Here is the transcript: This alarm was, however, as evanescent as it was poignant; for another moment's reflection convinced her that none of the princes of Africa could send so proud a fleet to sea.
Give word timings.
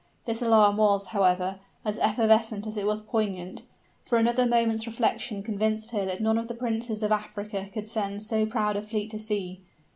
This 0.25 0.41
alarm 0.41 0.77
was, 0.77 1.05
however, 1.05 1.59
as 1.85 1.99
evanescent 1.99 2.65
as 2.65 2.75
it 2.75 2.87
was 2.87 3.01
poignant; 3.03 3.61
for 4.03 4.17
another 4.17 4.47
moment's 4.47 4.87
reflection 4.87 5.43
convinced 5.43 5.91
her 5.91 6.05
that 6.05 6.21
none 6.21 6.39
of 6.39 6.47
the 6.47 6.55
princes 6.55 7.03
of 7.03 7.11
Africa 7.11 7.67
could 7.71 7.87
send 7.87 8.23
so 8.23 8.47
proud 8.47 8.75
a 8.77 8.81
fleet 8.81 9.11
to 9.11 9.19
sea. 9.19 9.61